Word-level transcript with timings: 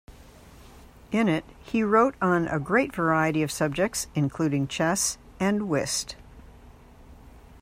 In 1.11 1.27
it 1.29 1.45
he 1.61 1.83
wrote 1.83 2.15
on 2.23 2.47
a 2.47 2.57
great 2.59 2.91
variety 2.91 3.43
of 3.43 3.51
subjects, 3.51 4.07
including 4.15 4.67
chess 4.67 5.19
and 5.39 5.69
whist. 5.69 6.15